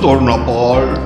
torna 0.00 0.44
Paul. 0.46 0.98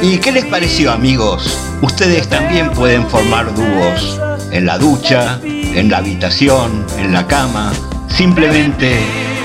¿Y 0.00 0.18
qué 0.18 0.32
les 0.32 0.44
pareció 0.46 0.90
amigos? 0.90 1.58
Ustedes 1.82 2.28
también 2.28 2.70
pueden 2.70 3.06
formar 3.08 3.54
dúos 3.54 4.20
en 4.50 4.66
la 4.66 4.78
ducha, 4.78 5.38
en 5.44 5.90
la 5.90 5.98
habitación, 5.98 6.86
en 6.98 7.12
la 7.12 7.26
cama. 7.26 7.72
Simplemente 8.08 8.98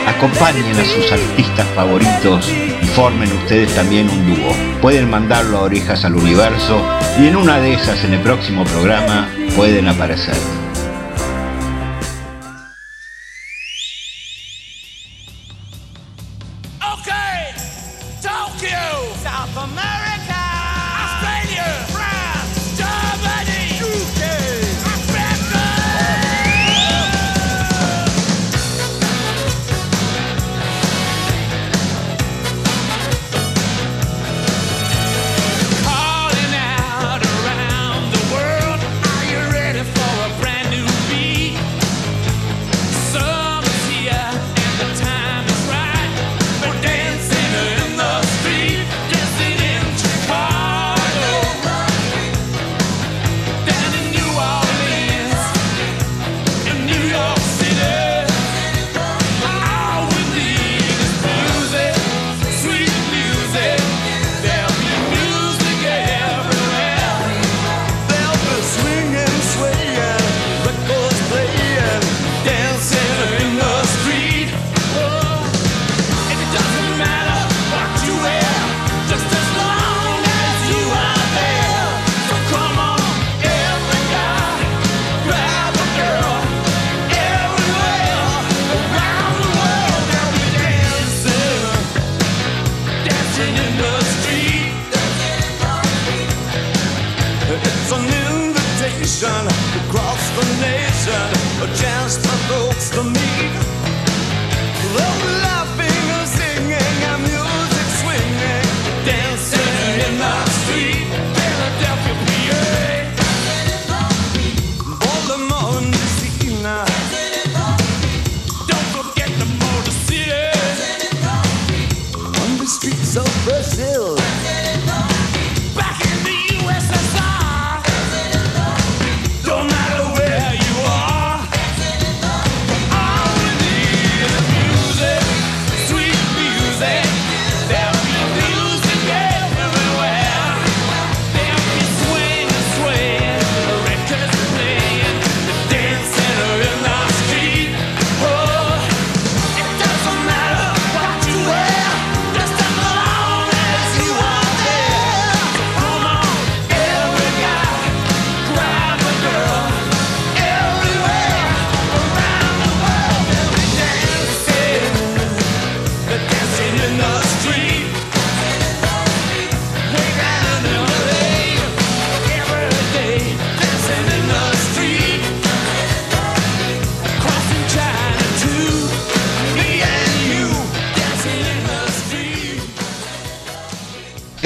acompañen 0.07 0.75
a 0.79 0.85
sus 0.85 1.11
artistas 1.11 1.67
favoritos 1.75 2.49
y 2.81 2.85
formen 2.87 3.31
ustedes 3.33 3.73
también 3.75 4.09
un 4.09 4.35
dúo. 4.35 4.53
Pueden 4.81 5.09
mandarlo 5.09 5.57
a 5.57 5.61
Orejas 5.63 6.05
al 6.05 6.15
Universo 6.15 6.81
y 7.19 7.27
en 7.27 7.35
una 7.35 7.59
de 7.59 7.73
esas 7.73 8.03
en 8.05 8.13
el 8.13 8.21
próximo 8.21 8.63
programa 8.63 9.29
pueden 9.55 9.87
aparecer. 9.87 10.66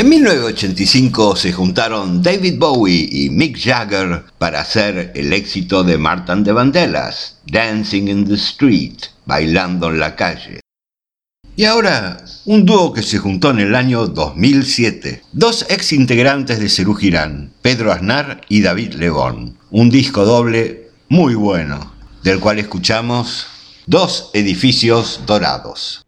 En 0.01 0.09
1985 0.09 1.35
se 1.35 1.53
juntaron 1.53 2.23
David 2.23 2.57
Bowie 2.57 3.07
y 3.11 3.29
Mick 3.29 3.55
Jagger 3.55 4.23
para 4.39 4.61
hacer 4.61 5.11
el 5.13 5.31
éxito 5.31 5.83
de 5.83 5.99
Martin 5.99 6.43
de 6.43 6.51
Vandellas, 6.51 7.37
Dancing 7.45 8.07
in 8.07 8.25
the 8.25 8.33
Street, 8.33 8.95
bailando 9.27 9.89
en 9.89 9.99
la 9.99 10.15
calle. 10.15 10.59
Y 11.55 11.65
ahora, 11.65 12.17
un 12.45 12.65
dúo 12.65 12.91
que 12.93 13.03
se 13.03 13.19
juntó 13.19 13.51
en 13.51 13.59
el 13.59 13.75
año 13.75 14.07
2007. 14.07 15.21
Dos 15.33 15.67
ex 15.69 15.93
integrantes 15.93 16.59
de 16.59 16.69
Cerú 16.69 16.95
Girán, 16.95 17.53
Pedro 17.61 17.91
Aznar 17.91 18.41
y 18.49 18.61
David 18.61 18.93
Lebón. 18.93 19.59
Un 19.69 19.91
disco 19.91 20.25
doble 20.25 20.89
muy 21.09 21.35
bueno, 21.35 21.93
del 22.23 22.39
cual 22.39 22.57
escuchamos 22.57 23.45
Dos 23.85 24.31
edificios 24.33 25.21
dorados. 25.27 26.05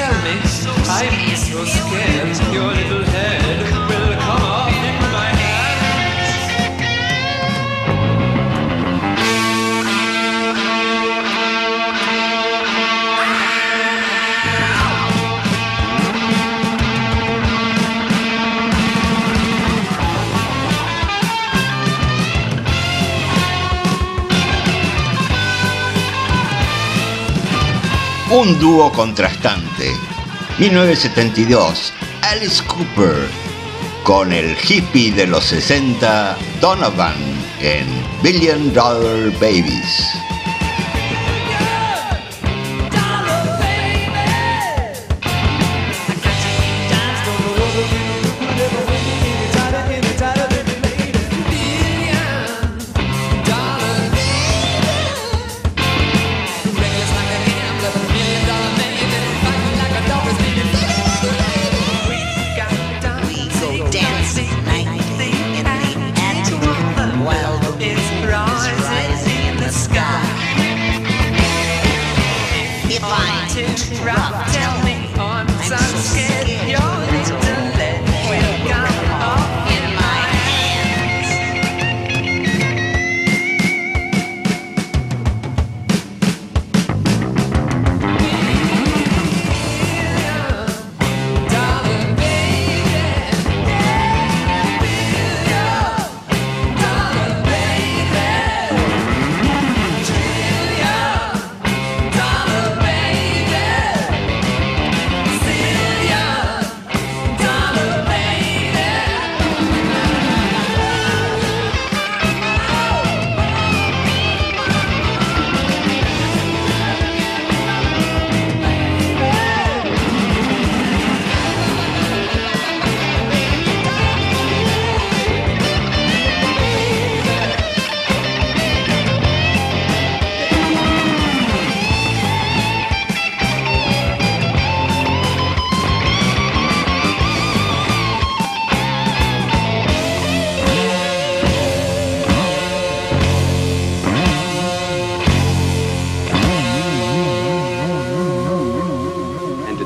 tell 0.00 0.22
me 0.22 0.40
I'm 0.88 1.36
so 1.36 1.64
scared, 1.66 2.54
your 2.54 2.72
little 2.72 3.04
head. 3.04 3.79
Un 28.30 28.58
dúo 28.60 28.92
contrastante. 28.92 29.90
1972, 30.58 31.92
Alice 32.22 32.62
Cooper 32.64 33.28
con 34.04 34.32
el 34.32 34.56
hippie 34.56 35.10
de 35.12 35.26
los 35.26 35.44
60, 35.44 36.36
Donovan, 36.60 37.16
en 37.60 37.86
Billion 38.22 38.72
Dollar 38.72 39.32
Babies. 39.40 40.29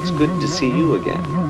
It's 0.05 0.11
good 0.11 0.39
to 0.43 0.47
see 0.47 0.69
you 0.69 0.97
again. 0.97 1.44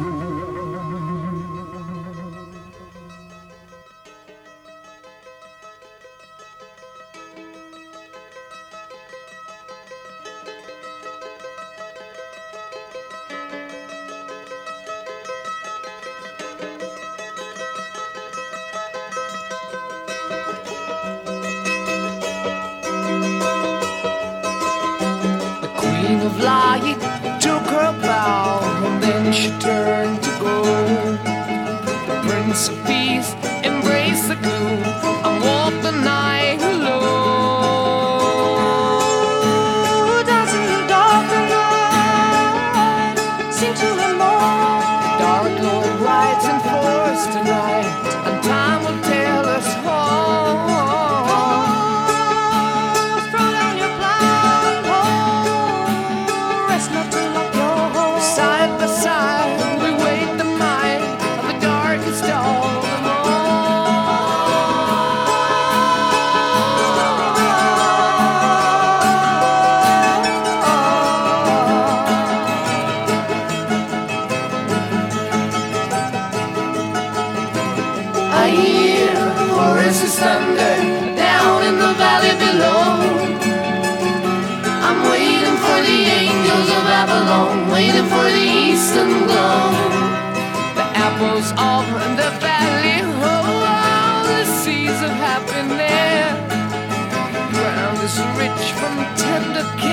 rich 98.45 98.73
from 98.73 98.97
tender 99.17 99.84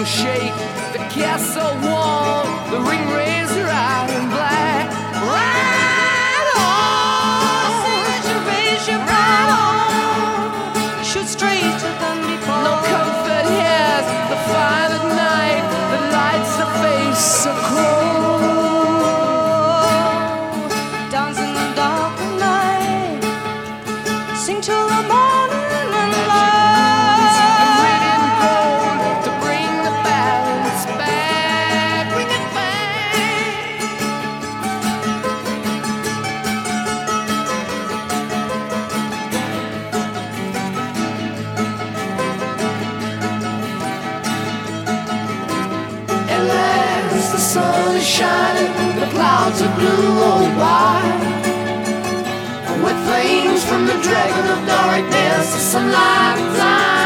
will 0.00 0.06
shake 0.06 0.56
the 0.94 1.02
castle 1.12 1.74
wall, 1.84 2.44
the 2.70 2.80
ring 2.88 3.06
razor 3.12 3.68
out 3.68 4.08
in 4.08 4.30
black. 4.30 4.88
Ride 5.28 6.48
on, 6.56 7.68
you 8.28 8.36
raise 8.48 8.88
your 8.88 9.02
right 9.12 9.50
on. 9.60 11.04
Shoot 11.04 11.28
straighter 11.28 11.92
than 12.00 12.18
before. 12.32 12.64
No 12.64 12.74
comfort 12.92 13.46
here. 13.60 14.00
the 14.32 14.38
fire 14.48 14.90
at 14.98 15.06
night 15.28 15.64
that 15.90 16.04
lights 16.16 16.54
the 16.56 16.68
face 16.80 17.24
so 17.42 17.52
cold. 17.68 18.09
is 48.00 48.06
shining, 48.06 48.98
the 48.98 49.06
clouds 49.12 49.60
of 49.60 49.70
blue, 49.76 50.06
roll 50.20 50.48
by. 50.56 51.02
With 52.84 52.98
flames 53.06 53.62
from 53.64 53.84
the 53.86 53.98
dragon 54.06 54.46
of 54.54 54.60
darkness, 54.66 55.52
the 55.54 55.60
sunlight 55.72 56.38
flies. 56.56 56.99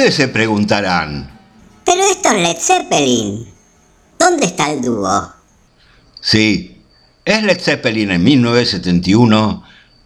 Ustedes 0.00 0.14
se 0.14 0.28
preguntarán, 0.28 1.30
pero 1.84 2.02
esto 2.10 2.30
es 2.30 2.42
Led 2.42 2.56
Zeppelin. 2.58 3.46
¿Dónde 4.18 4.46
está 4.46 4.70
el 4.70 4.80
dúo? 4.80 5.30
Sí, 6.22 6.80
es 7.22 7.42
Led 7.42 7.60
Zeppelin 7.60 8.10
en 8.12 8.22
1971 8.22 9.62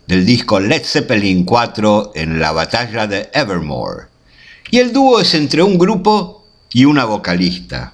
del 0.08 0.26
disco 0.26 0.58
Led 0.58 0.82
Zeppelin 0.84 1.44
4 1.44 2.10
en 2.16 2.40
la 2.40 2.50
batalla 2.50 3.06
de 3.06 3.30
Evermore. 3.32 4.06
Y 4.68 4.78
el 4.78 4.92
dúo 4.92 5.20
es 5.20 5.32
entre 5.34 5.62
un 5.62 5.78
grupo 5.78 6.44
y 6.72 6.86
una 6.86 7.04
vocalista. 7.04 7.92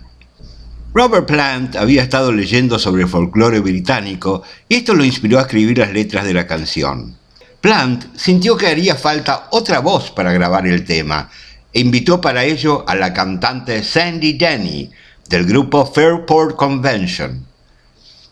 Robert 0.94 1.26
Plant 1.26 1.76
había 1.76 2.02
estado 2.02 2.32
leyendo 2.32 2.78
sobre 2.78 3.06
folclore 3.06 3.60
británico 3.60 4.42
y 4.70 4.76
esto 4.76 4.94
lo 4.94 5.04
inspiró 5.04 5.38
a 5.38 5.42
escribir 5.42 5.76
las 5.76 5.92
letras 5.92 6.24
de 6.24 6.32
la 6.32 6.46
canción. 6.46 7.18
Plant 7.60 8.16
sintió 8.16 8.56
que 8.56 8.68
haría 8.68 8.94
falta 8.94 9.48
otra 9.50 9.80
voz 9.80 10.10
para 10.12 10.32
grabar 10.32 10.66
el 10.66 10.82
tema 10.86 11.28
invitó 11.72 12.20
para 12.20 12.44
ello 12.44 12.84
a 12.88 12.94
la 12.94 13.12
cantante 13.12 13.82
Sandy 13.82 14.34
Denny 14.34 14.90
del 15.28 15.46
grupo 15.46 15.86
Fairport 15.86 16.56
Convention. 16.56 17.46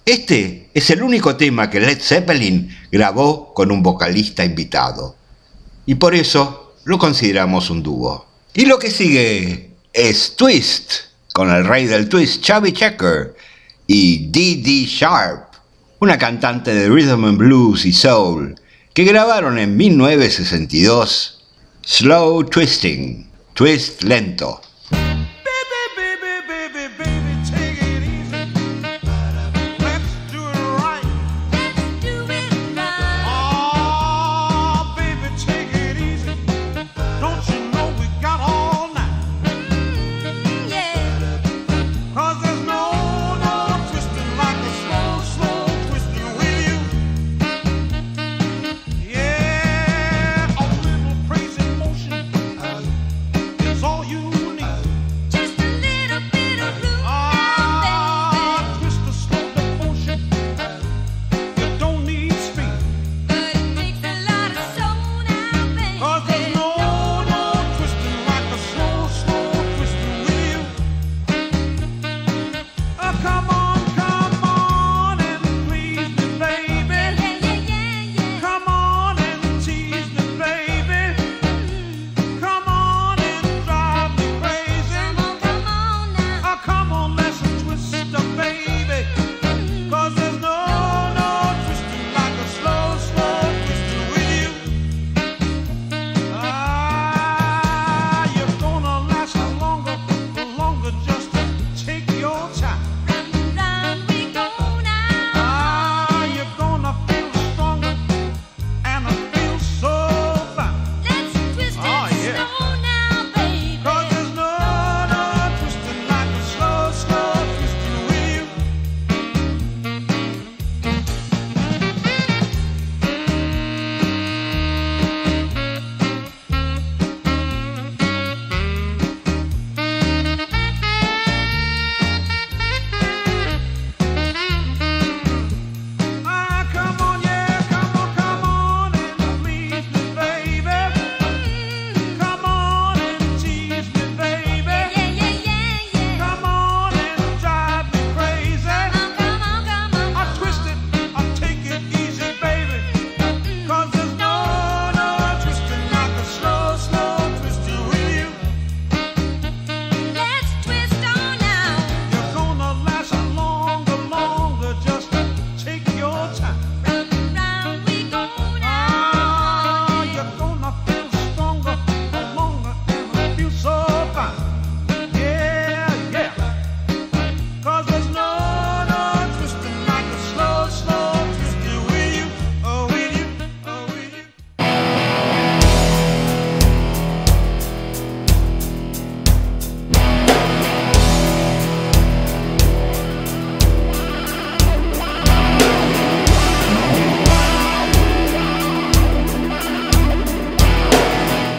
Este 0.04 0.71
es 0.73 0.90
el 0.90 1.02
único 1.02 1.37
tema 1.37 1.68
que 1.68 1.80
Led 1.80 2.00
Zeppelin 2.00 2.75
grabó 2.90 3.52
con 3.54 3.71
un 3.71 3.83
vocalista 3.83 4.45
invitado 4.45 5.16
y 5.86 5.95
por 5.95 6.15
eso 6.15 6.75
lo 6.84 6.99
consideramos 6.99 7.71
un 7.71 7.82
dúo. 7.82 8.26
Y 8.54 8.67
lo 8.67 8.78
que 8.78 8.91
sigue 8.91 9.71
es 9.93 10.34
Twist 10.36 11.08
con 11.39 11.50
el 11.50 11.65
rey 11.67 11.86
del 11.86 12.08
twist 12.08 12.43
Chubby 12.43 12.73
Checker 12.73 13.36
y 13.86 14.26
Dee 14.30 14.86
Sharp, 14.86 15.54
una 16.00 16.19
cantante 16.19 16.75
de 16.75 16.89
rhythm 16.89 17.25
and 17.25 17.39
blues 17.39 17.84
y 17.84 17.93
soul 17.93 18.56
que 18.93 19.04
grabaron 19.04 19.56
en 19.58 19.76
1962 19.76 21.45
Slow 21.82 22.43
Twisting. 22.45 23.27
Twist 23.58 24.04
lento. 24.04 24.68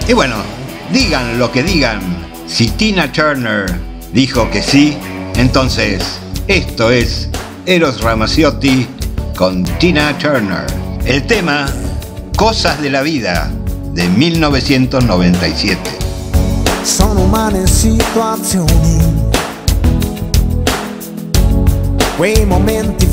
Y 0.09 0.13
bueno, 0.13 0.37
digan 0.91 1.37
lo 1.37 1.51
que 1.51 1.61
digan, 1.61 1.99
si 2.47 2.65
Tina 2.69 3.11
Turner 3.11 3.71
dijo 4.11 4.49
que 4.49 4.63
sí, 4.63 4.97
entonces 5.35 6.03
esto 6.47 6.89
es 6.89 7.29
Eros 7.67 8.01
Ramazzotti 8.01 8.87
con 9.37 9.63
Tina 9.77 10.17
Turner. 10.17 10.65
El 11.05 11.27
tema 11.27 11.67
Cosas 12.35 12.81
de 12.81 12.89
la 12.89 13.03
vida 13.03 13.51
de 13.93 14.09
1997. 14.09 15.79
Sono 16.83 17.21
umane 17.21 17.67
situazioni, 17.67 18.97
quei 22.17 22.47
momenti 22.47 23.07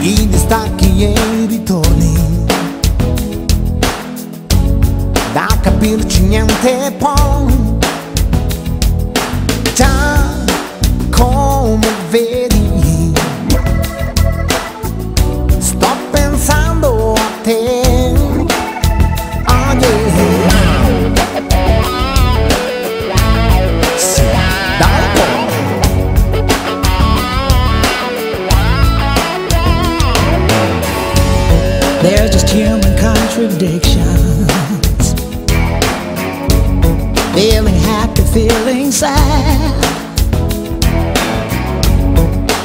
i 0.00 0.28
distacchi 0.28 1.04
e 1.04 1.12
i 1.12 1.46
ritorni 1.46 2.27
capirci 5.78 6.22
niente 6.22 6.92
poi 6.98 7.54
già 9.74 10.26
come 11.10 11.86
vedi 12.10 12.47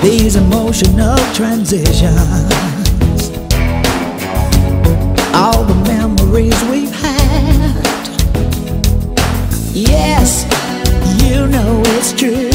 These 0.03 0.35
emotional 0.35 1.15
transitions. 1.33 2.11
All 5.33 5.63
the 5.63 5.75
memories 5.87 6.61
we've 6.65 6.91
had. 6.91 7.73
Yes, 9.73 10.43
you 11.23 11.47
know 11.47 11.81
it's 11.95 12.11
true 12.11 12.49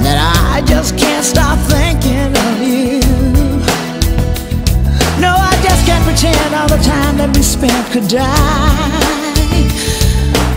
that 0.00 0.16
I 0.54 0.62
just 0.66 0.96
can't 0.96 1.22
stop 1.22 1.58
thinking 1.68 2.34
of 2.48 2.62
you. 2.62 3.00
No, 5.20 5.36
I 5.36 5.52
just 5.62 5.84
can't 5.84 6.02
pretend 6.02 6.54
all 6.54 6.66
the 6.66 6.82
time 6.82 7.18
that 7.18 7.30
we 7.36 7.42
spent 7.42 7.92
could 7.92 8.08
die. 8.08 8.24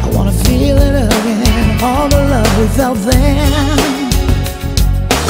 I 0.04 0.10
wanna 0.16 0.32
feel 0.32 0.78
it 0.78 0.96
again, 1.04 1.84
all 1.84 2.08
the 2.08 2.24
love 2.30 2.58
we 2.58 2.68
felt 2.70 2.98
then. 3.00 3.93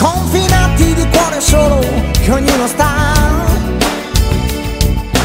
Confinati 0.04 0.94
di 0.94 1.08
cuore 1.08 1.40
solo, 1.40 1.80
che 2.12 2.30
ognuno 2.30 2.68
sta 2.68 3.22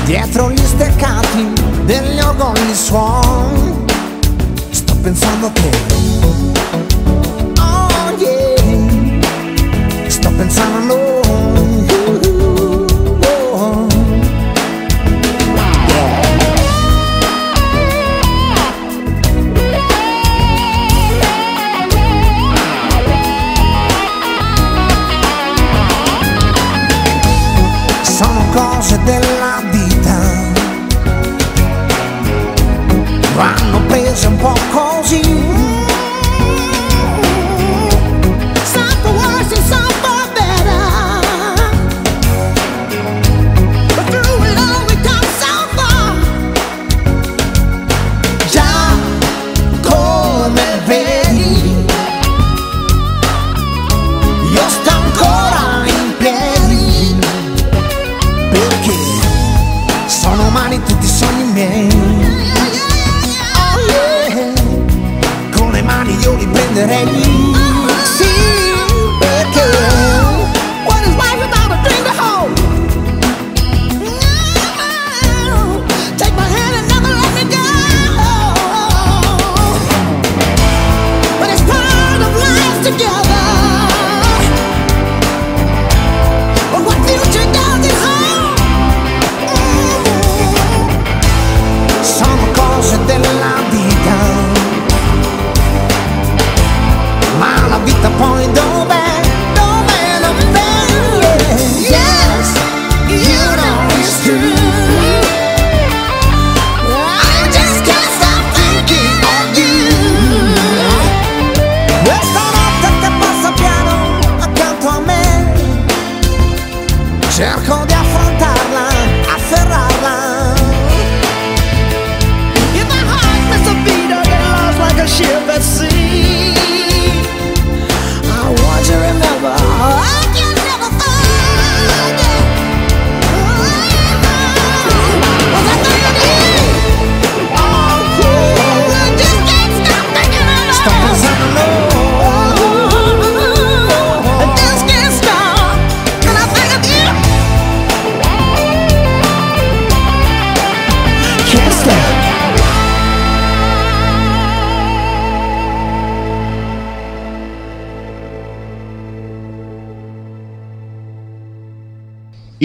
dietro 0.05 0.53
gli 0.53 0.64
steccati 0.64 1.53
degli 1.83 2.21
orgogli 2.21 2.73
suon. 2.75 3.85
Sto 4.71 4.95
pensando 5.03 5.47
a 5.47 5.51
te. 5.51 5.71
Oh 7.61 8.14
yeah. 8.19 10.09
Sto 10.09 10.31
pensando 10.31 10.77
a 10.77 10.81
noi. 10.85 10.98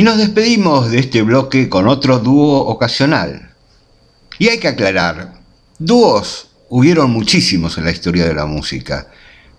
Y 0.04 0.06
nos 0.06 0.18
despedimos 0.18 0.92
de 0.92 1.00
este 1.00 1.22
bloque 1.22 1.70
con 1.70 1.88
otro 1.88 2.20
dúo 2.20 2.58
ocasional. 2.66 3.54
Y 4.38 4.50
hay 4.50 4.60
que 4.60 4.68
aclarar, 4.68 5.36
dúos 5.80 6.50
hubieron 6.68 7.10
muchísimos 7.10 7.78
en 7.78 7.86
la 7.86 7.92
historia 7.92 8.26
de 8.26 8.34
la 8.34 8.46
música, 8.46 9.08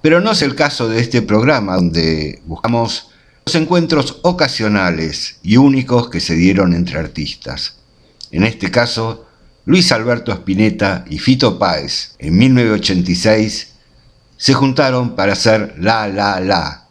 pero 0.02 0.20
no 0.20 0.32
es 0.32 0.42
el 0.42 0.54
caso 0.54 0.86
de 0.86 1.00
este 1.00 1.22
programa 1.22 1.76
donde 1.76 2.42
buscamos 2.44 3.08
los 3.46 3.54
encuentros 3.54 4.18
ocasionales 4.20 5.38
y 5.42 5.56
únicos 5.56 6.10
que 6.10 6.20
se 6.20 6.34
dieron 6.34 6.74
entre 6.74 6.98
artistas. 6.98 7.76
En 8.30 8.44
este 8.44 8.70
caso, 8.70 9.26
Luis 9.64 9.92
Alberto 9.92 10.30
Spinetta 10.30 11.06
y 11.08 11.20
Fito 11.20 11.58
Páez 11.58 12.16
en 12.18 12.36
1986 12.36 13.72
se 14.36 14.52
juntaron 14.52 15.16
para 15.16 15.32
hacer 15.32 15.74
La 15.78 16.06
La 16.06 16.38
La, 16.40 16.88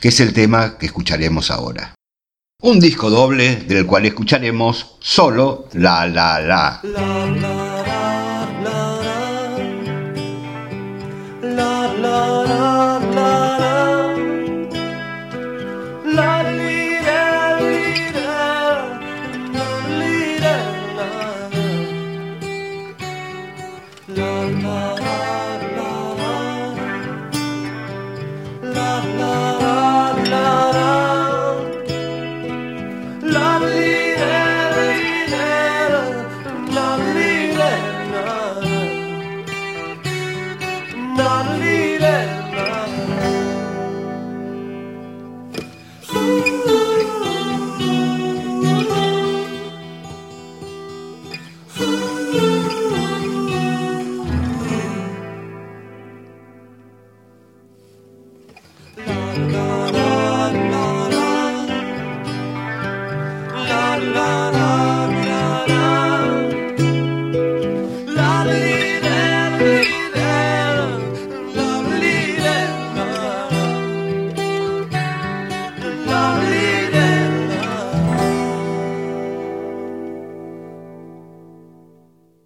que 0.00 0.08
es 0.08 0.18
el 0.18 0.32
tema 0.32 0.76
que 0.76 0.86
escucharemos 0.86 1.52
ahora. 1.52 1.94
Un 2.60 2.80
disco 2.80 3.08
doble 3.08 3.54
del 3.54 3.86
cual 3.86 4.06
escucharemos 4.06 4.96
solo 4.98 5.68
La 5.74 6.04
La 6.08 6.40
La. 6.40 6.80
La 6.82 7.77
I. 33.60 33.87